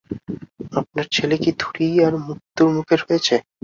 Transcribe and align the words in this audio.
আপনার 0.79 1.05
ছেলে 1.15 1.35
কি 1.43 1.51
থুড়িই 1.59 1.95
আর 2.05 2.13
মৃত্যুর 2.25 2.69
মুখে 2.75 2.95
রয়েছে? 2.97 3.35